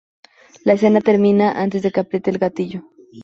La 0.65 0.73
escena 0.73 0.99
termina 0.99 1.51
antes 1.51 1.83
de 1.83 1.91
que 1.91 1.99
apriete 1.99 2.31
el 2.31 2.39
gatillo. 2.39 2.81